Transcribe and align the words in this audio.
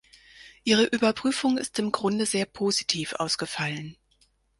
Ihre 0.63 0.85
Überprüfung 0.85 1.59
ist 1.59 1.77
im 1.77 1.91
Grunde 1.91 2.25
sehr 2.25 2.47
positiv 2.47 3.13
ausgefallen. 3.13 3.97